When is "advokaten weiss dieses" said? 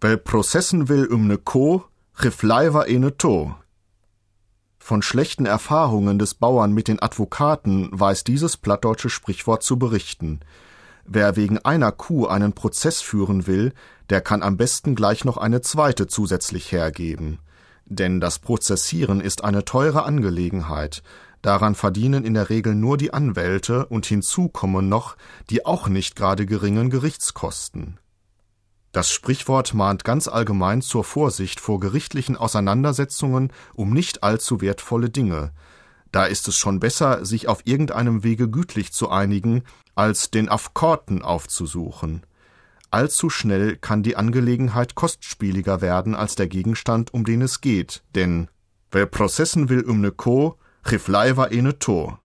7.02-8.56